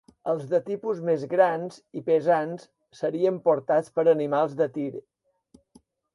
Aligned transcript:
Els 0.31 0.45
de 0.51 0.59
tipus 0.69 1.01
més 1.09 1.25
grans 1.33 1.77
i 2.01 2.03
pesants 2.07 2.65
serien 3.01 3.39
portats 3.49 3.95
per 3.99 4.09
animals 4.17 4.59
de 4.63 4.71
tir. 4.79 4.91